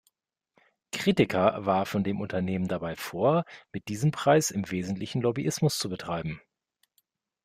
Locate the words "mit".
3.71-3.87